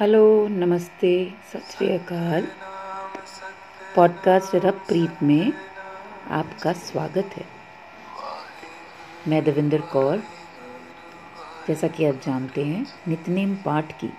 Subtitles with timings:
[0.00, 2.48] Hello नमस्ते, सत अकाल।
[3.96, 5.52] पॉडकास्ट रब प्रीत में
[6.30, 7.44] आपका स्वागत है।
[9.28, 10.18] मैं देविंदर कौर।
[11.68, 14.12] जैसा कि आप जानते हैं, नितनेम पाठ की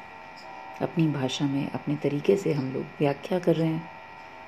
[0.81, 3.89] अपनी भाषा में, अपने तरीके से हम लोग व्याख्या कर रहे हैं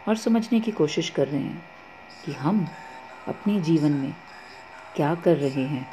[0.07, 1.63] और समझने की कोशिश कर रहे हैं
[2.25, 2.67] कि हम
[3.27, 4.13] अपने जीवन में
[4.95, 5.87] क्या कर रहे हैं,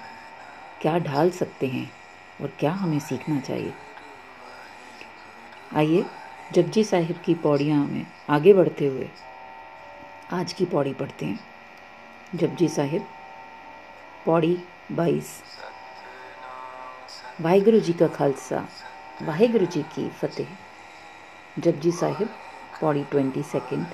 [0.82, 1.90] क्या ढाल सकते हैं
[2.40, 3.72] और क्या हमें सीखना चाहिए।
[5.74, 6.04] आइए
[6.52, 9.08] जपजी साहिब की पौड़ियाँ में आगे बढ़ते हुए
[10.32, 11.40] आज की पौड़ी पढ़ते हैं।
[12.34, 13.06] जपजी साहिब,
[14.26, 14.58] पौड़ी
[14.92, 15.42] बाईस।
[17.40, 18.68] वाहिगुरु जी का खालसा,
[19.22, 20.46] वाहिगुरु जी की फतेह।
[21.58, 22.28] Japji Sahib,
[22.80, 23.86] Pauri twenty second.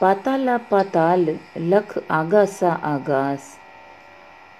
[0.00, 3.58] पाताला पाताल, लख आगा सा आगास।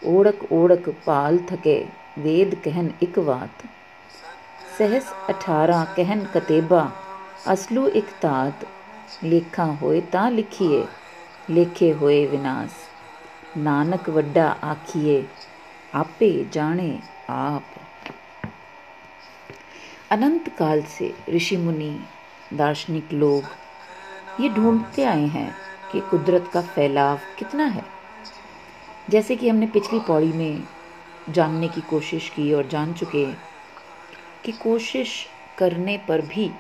[0.07, 1.87] ओड़क ओड़क पाल थके,
[2.19, 3.53] वेद कहन इक बात
[4.79, 6.83] सहस अठारह कहन कतेबा
[7.53, 8.65] असलू इकतात
[9.25, 10.83] लेखा होए ता लिखिए
[11.51, 12.79] लेखे होए विनाश
[13.59, 15.17] नानक वड्डा आखिए
[15.95, 16.89] आपे जाने
[17.31, 17.75] आप
[20.13, 21.93] अनंत काल से ऋषि मुनि
[22.57, 23.45] दार्शनिक लोग
[24.41, 25.51] ये ढूंढते आए हैं
[25.93, 27.85] कि कुदरत का फैलाव कितना है
[29.11, 30.63] जैसे कि हमने पिछली पौड़ी में
[31.29, 33.27] जानने की कोशिश की और जान चुके
[34.45, 35.27] कि कोशिश
[35.59, 36.51] करने पर भी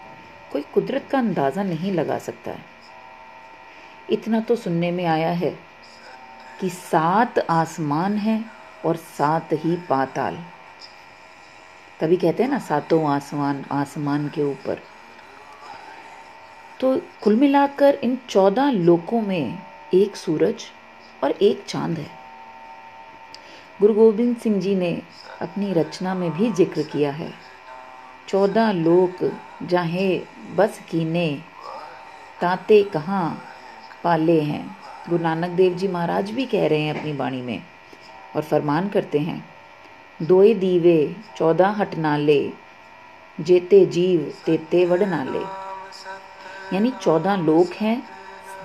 [0.52, 2.70] कोई कुदरत का अंदाज़ा नहीं लगा सकता। है
[4.11, 5.50] इतना तो सुनने में आया है
[6.61, 8.44] कि सात आसमान हैं
[8.84, 10.39] और सात ही पाताल।
[12.00, 14.80] तभी कहते हैं ना, सातों आसमान आसमान के ऊपर।
[16.80, 19.58] तो कुल मिलाकर इन चौदह लोकों में
[19.94, 20.64] एक सूरज
[21.24, 22.11] और एक चाँद है।
[23.80, 24.91] गुरु गोविंद सिंह जी ने
[25.41, 27.33] अपनी रचना में भी ज़िक्र किया है।
[28.33, 29.19] चौदह लोक
[29.62, 30.08] जाहे
[30.56, 31.28] बस कीने,
[32.41, 33.42] ताते कहाँ
[34.05, 34.64] पाले हैं?
[35.08, 37.62] गुरु नानक देव जी महाराज भी कह रहे हैं अपनी वाणी में
[38.36, 39.45] और फरमान करते हैं,
[40.20, 42.40] दोए दीवे चौदह हट नाले,
[43.39, 45.45] जेते जीव तेते वड़ नाले।
[46.74, 48.02] यानी चौदह लोक हैं,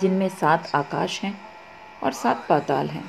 [0.01, 1.37] जिनमें सात आकाश हैं
[2.03, 3.03] और सात पाताल हैं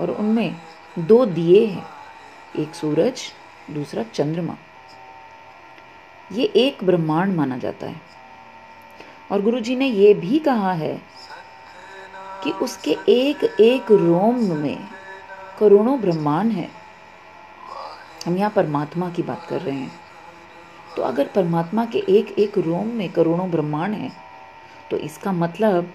[0.00, 0.56] और उनमें
[0.98, 1.86] दो दिए हैं,
[2.56, 3.30] एक सूरज,
[3.70, 4.56] दूसरा चंद्रमा।
[6.32, 8.00] ये एक ब्रह्मांड माना जाता है।
[9.32, 10.94] और गुरु जी ने ये भी कहा है
[12.44, 14.78] कि उसके एक एक रोम में
[15.58, 16.68] करोड़ों ब्रह्मांड है।
[18.26, 19.92] हम यहाँ परमात्मा की बात कर रहे हैं।
[20.96, 24.12] तो अगर परमात्मा के एक एक रोम में करोड़ों ब्रह्मांड हैं
[24.90, 25.92] तो इसका मतलब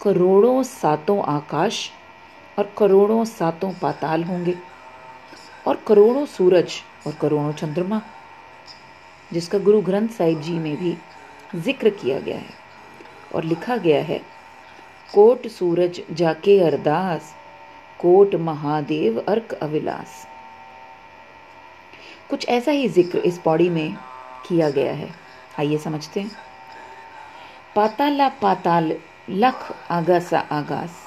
[0.00, 1.90] करोड़ों सातों आकाश
[2.58, 4.54] और करोड़ों सातों पाताल होंगे
[5.66, 6.72] और करोड़ों सूरज
[7.06, 8.00] और करोड़ों चंद्रमा।
[9.32, 10.96] जिसका गुरु ग्रंथ साहिब जी में भी
[11.56, 12.56] ज़िक्र किया गया है।
[13.34, 14.20] और लिखा गया है,
[15.08, 17.34] कोट सूरज जाके अरदास,
[18.00, 20.26] कोट महादेव अर्क अविलास।
[22.30, 23.96] कुछ ऐसा ही ज़िक्र इस पौड़ी में
[24.48, 25.08] किया गया है।
[25.58, 26.30] आइए समझते हैं।
[27.76, 28.92] पाताला पाताल
[29.30, 31.02] लख आगासा आगास।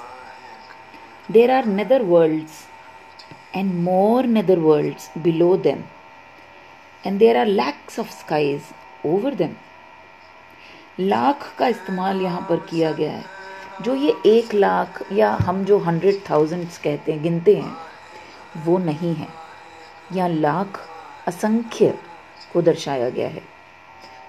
[1.29, 2.65] There are nether worlds
[3.55, 5.83] and more nether worlds below them
[7.05, 8.61] and there are lakhs of skies
[9.05, 9.55] over them
[10.99, 13.23] lakh का इस्तेमाल यहाँ पर किया गया है।
[13.81, 17.75] जो ये एक लाख या हम जो हंड्रेड थाउजेंड्स कहते हैं, गिनते हैं,
[18.65, 19.27] वो नहीं है।
[20.13, 20.79] या लाख
[21.27, 21.97] असंख्य
[22.53, 23.41] को दर्शाया गया है।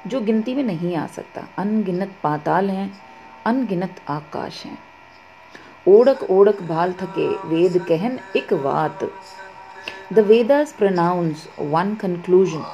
[0.06, 3.00] जो गिनती में नहीं आ सकता, अनगिनत पाताल हैं,
[3.46, 4.78] अनगिनत आकाश हैं।
[5.88, 9.04] ओड़क ओड़क भाल थके वेद कहन एक बात
[10.10, 12.64] The Vedas pronounce one conclusion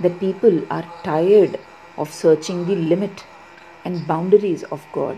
[0.00, 1.58] that people are tired
[1.96, 3.24] of searching the limit
[3.84, 5.16] and boundaries of God.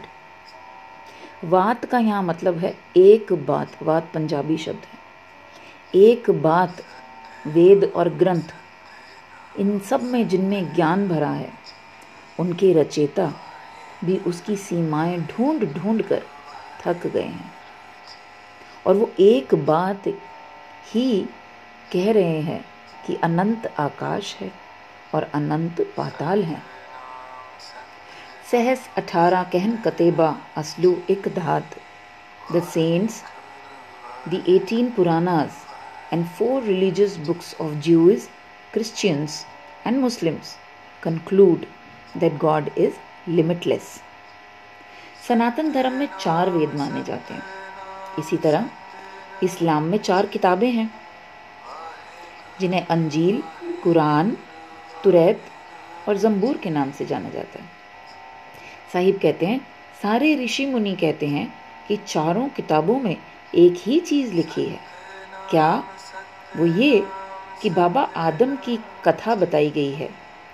[1.44, 6.82] वात का यहाँ मतलब है एक बात वात पंजाबी शब्द है एक बात
[7.46, 8.54] वेद और ग्रंथ
[9.60, 11.50] इन सब में जिनमें ज्ञान भरा है
[12.41, 13.32] उनके रचेता
[14.04, 16.22] भी उसकी सीमाएँ ढूंढ ढूंढ कर
[16.82, 17.52] थक गए हैं
[18.86, 20.06] और वो एक बात
[20.92, 21.09] ही
[21.92, 22.65] कह रहे हैं
[23.06, 24.50] कि अनंत आकाश है
[25.15, 26.62] और अनंत पाताल है।
[28.50, 31.77] सहस अठारह कहन कतेबा असलू एक धात।
[32.53, 33.22] The saints
[34.28, 35.50] the eighteen Puranas
[36.12, 38.28] and four religious books of Jews
[38.72, 39.44] Christians
[39.86, 40.56] and Muslims
[41.03, 41.66] conclude
[42.16, 42.94] that God is
[43.28, 43.88] limitless
[45.28, 47.42] Sanatan Dharma में चार वेद माने जाते हैं।
[48.18, 48.68] इसी तरह
[49.42, 50.91] इस्लाम में चार किताबें हैं।
[52.60, 53.42] जिन्हें अंजील,
[53.82, 54.36] कुरान,
[55.04, 55.41] तुरैत
[56.08, 57.68] और जम्बूर के नाम से जाना जाता है।
[58.92, 59.66] साहिब कहते हैं,
[60.03, 61.54] सारे ऋषि मुनि कहते हैं
[61.88, 63.16] कि चारों किताबों में
[63.54, 64.80] एक ही चीज़ लिखी है।
[65.50, 65.84] क्या
[66.56, 67.06] वो ये
[67.62, 70.09] कि बाबा आदम की कथा बताई गई है,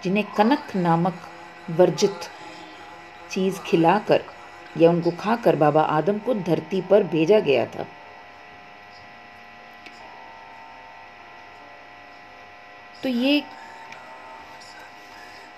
[0.05, 1.15] जिन्हें कनक नामक
[1.71, 2.21] वर्जित
[3.31, 4.25] चीज़ खिलाकर
[4.79, 7.87] या उनको खाकर बाबा आदम को धरती पर भेजा गया था?
[13.03, 13.43] तो ये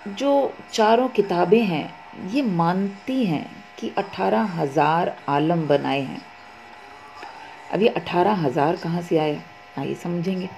[0.09, 1.93] जो चारों किताबें हैं,
[2.29, 3.45] ये मानती हैं
[3.79, 6.21] कि अठारह हज़ार आलम बनाए हैं।
[7.73, 9.41] अब ये अठारह हज़ार कहाँ से आया
[9.79, 10.49] आइए समझेंगे।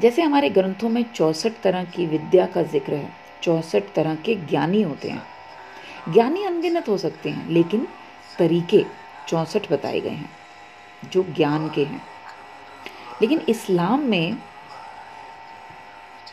[0.00, 3.10] जैसे हमारे ग्रंथों में चौंसठ तरह की विद्या का ज़िक्र है,
[3.42, 5.22] चौंसठ तरह के ज्ञानी होते हैं।
[6.12, 7.86] ज्ञानी अनगिनत हो सकते हैं, लेकिन
[8.38, 8.84] तरीके
[9.28, 10.30] चौसठ बताए गए हैं,
[11.12, 12.02] जो ज्ञान के हैं।
[13.22, 14.36] लेकिन इस्लाम में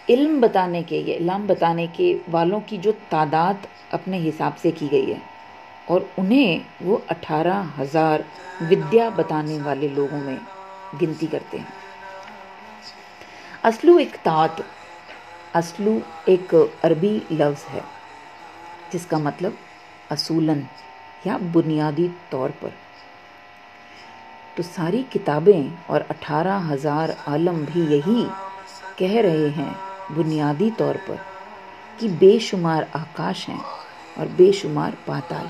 [0.07, 4.87] इल्म बताने के, ये इल्म बताने के वालों की जो तादाद अपने हिसाब से की
[4.87, 5.21] गई है
[5.87, 8.25] और उन्हें वो अठारह हज़ार
[8.61, 10.37] विद्या बताने वाले लोगों में
[10.95, 11.73] गिनती करते हैं।
[13.63, 14.61] असलू एक तात,
[15.55, 17.83] असलू एक अरबी लफ्ज़ है,
[18.91, 19.57] जिसका मतलब
[20.11, 20.65] असूलन
[21.27, 22.73] या बुनियादी तौर पर।
[24.57, 28.23] तो सारी किताबें और अठारह हज़ार आलम भी यही
[28.99, 29.73] कह रहे हैं
[30.11, 31.19] बुनियादी तौर पर
[31.99, 33.61] कि बेशुमार आकाश हैं
[34.17, 35.49] और बेशुमार पाताल।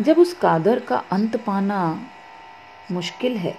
[0.00, 1.80] जब उस कादर का अंत पाना
[2.92, 3.54] मुश्किल है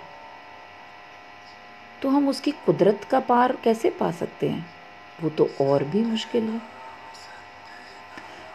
[2.02, 4.66] तो हम उसकी कुदरत का पार कैसे पा सकते हैं?
[5.24, 6.62] वो तो और भी मुश्किल है।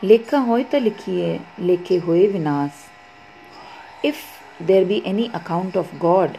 [0.03, 2.71] लेखा होए तो लिखिए, लेखे हुए विनाश।
[4.05, 6.37] If there be any account of God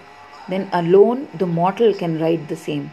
[0.50, 2.90] then alone the mortal can write the same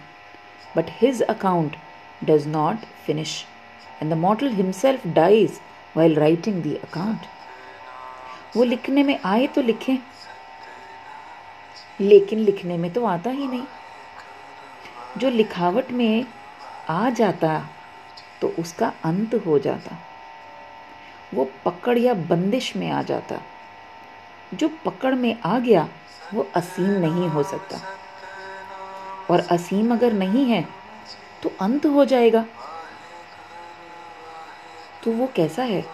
[0.77, 1.77] but his account
[2.25, 3.45] does not finish
[4.03, 5.61] and the mortal himself dies
[5.97, 9.97] while writing the account वो लिखने में आए तो लिखें,
[12.01, 13.65] लेकिन लिखने में तो आता ही नहीं।
[15.19, 16.25] जो लिखावट में
[16.89, 17.59] आ जाता
[18.41, 19.97] तो उसका अंत हो जाता।
[21.35, 23.41] वो पकड़ या बंदिश में आ जाता।
[24.55, 25.89] जो पकड़ में आ गया,
[26.35, 27.81] वो असीम नहीं हो सकता।
[29.31, 30.63] और असीम अगर नहीं है
[31.43, 32.45] तो अंत हो जाएगा।
[35.05, 35.85] तो वो कैसा है,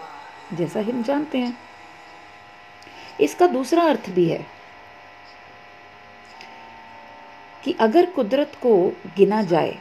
[0.53, 1.57] जैसा हम जानते हैं।
[3.21, 4.45] इसका दूसरा अर्थ भी है
[7.63, 8.75] कि अगर कुदरत को
[9.17, 9.77] गिना जाए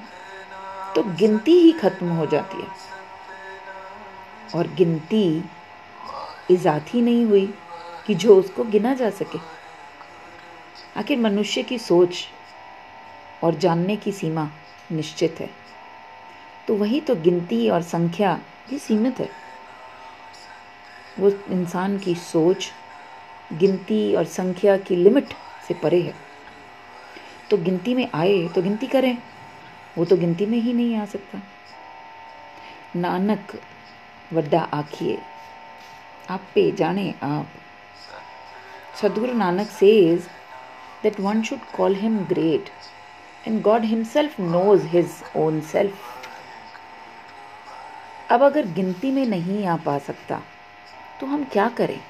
[0.94, 2.68] तो गिनती ही खत्म हो जाती है।
[4.54, 5.44] और गिनती
[6.50, 7.46] इजात ही नहीं हुई
[8.06, 9.38] कि जो उसको गिना जा सके।
[10.96, 12.26] आखिर मनुष्य की सोच
[13.44, 14.48] और जानने की सीमा
[14.92, 15.48] निश्चित है।
[16.68, 19.28] तो वही तो गिनती और संख्या भी सीमित है।
[21.18, 22.70] वो इंसान की सोच,
[23.52, 25.34] गिनती और संख्या की लिमिट
[25.68, 26.14] से परे है।
[27.50, 29.16] तो गिनती में आए तो गिनती करें,
[29.98, 31.40] वो तो गिनती में ही नहीं आ सकता।
[32.96, 33.52] नानक,
[34.32, 35.18] वड्डा आखिए,
[36.30, 37.46] आप पे जाने आप।
[39.02, 40.28] Sadguru Nanak says
[41.04, 42.68] that one should call him great
[43.48, 45.92] and God himself knows his own self.
[48.30, 50.42] अब अगर गिनती में नहीं आ पा सकता
[51.20, 52.00] तो हम क्या करें?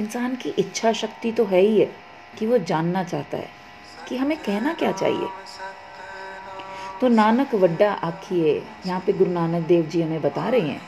[0.00, 1.86] इंसान की इच्छा शक्ति तो है ही है
[2.38, 3.48] कि वो जानना चाहता है
[4.08, 5.28] कि हमें कहना क्या चाहिए।
[7.00, 10.82] तो नानक वड्डा आखिए, यहाँ पे गुरु नानक देव जी हमें बता रहे हैं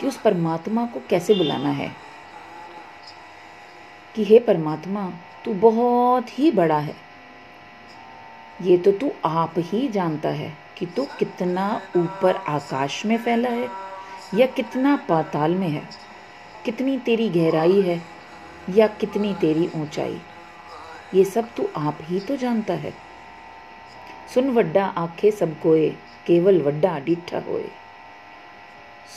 [0.00, 1.96] कि उस परमात्मा को कैसे बुलाना है।
[4.14, 5.10] कि हे परमात्मा,
[5.44, 7.05] तू बहुत ही बड़ा है।
[8.62, 13.68] ये तो तू आप ही जानता है कि तू कितना ऊपर आकाश में फैला है,
[14.34, 15.82] या कितना पाताल में है।
[16.64, 18.02] कितनी तेरी गहराई है,
[18.70, 20.20] या कितनी तेरी ऊंचाई।
[21.14, 22.94] ये सब तू आप ही तो जानता है।
[24.34, 25.90] सुन वड्डा आखे सब कोए,
[26.26, 27.68] केवल वड्डा डिठा होए।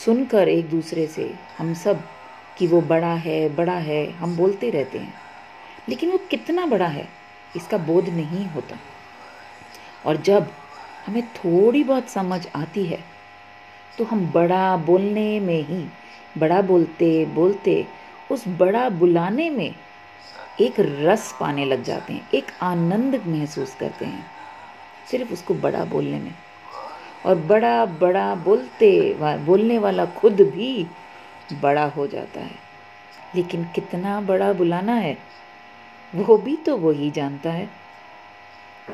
[0.05, 2.03] सुनकर एक दूसरे से हम सब
[2.57, 5.13] कि वो बड़ा है बड़ा है, हम बोलते रहते हैं।
[5.89, 7.07] लेकिन वो कितना बड़ा है,
[7.55, 8.77] इसका बोध नहीं होता।
[10.05, 10.51] और जब
[11.07, 13.03] हमें थोड़ी बहुत समझ आती है
[13.97, 15.85] तो हम बड़ा बोलने में ही,
[16.37, 17.87] बड़ा बोलते बोलते,
[18.31, 19.75] उस बड़ा बुलाने में
[20.61, 24.25] एक रस पाने लग जाते हैं, एक आनंद महसूस करते हैं,
[25.11, 26.33] सिर्फ़ उसको बड़ा बोलने में।
[27.25, 30.87] और बड़ा बड़ा बोलते बोलने वाला खुद भी
[31.61, 32.55] बड़ा हो जाता है।
[33.35, 35.17] लेकिन कितना बड़ा बुलाना है,
[36.15, 37.69] वो भी तो वही जानता है।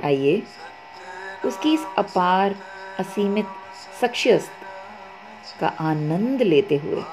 [0.03, 0.43] आइए।
[1.45, 2.55] उसकी इस अपार,
[2.99, 3.45] असीमित
[4.01, 4.49] शख्सियत
[5.59, 7.03] का आनंद लेते हुए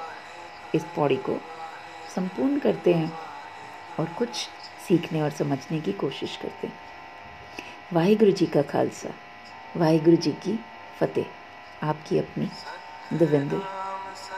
[0.75, 1.37] इस पौड़ी को
[2.14, 3.12] संपूर्ण करते हैं
[3.99, 4.29] और कुछ
[4.88, 6.75] सीखने और समझने की कोशिश करते हैं।
[7.93, 9.11] वाहिगुरु जी का खालसा,
[9.76, 10.59] वाहिगुरु जी की
[11.00, 11.26] फतेह।
[11.83, 12.49] आपकी अपनी
[13.12, 13.82] दविंदर